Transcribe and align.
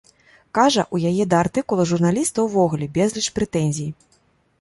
Кажа, 0.57 0.83
у 0.97 1.01
яе 1.09 1.25
да 1.33 1.41
артыкула 1.45 1.85
журналіста 1.91 2.45
ўвогуле 2.47 2.87
безліч 2.97 3.23
прэтэнзій. 3.37 3.89